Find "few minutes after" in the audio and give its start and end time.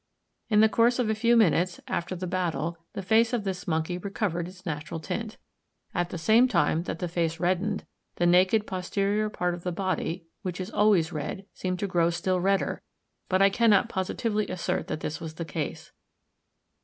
1.13-2.15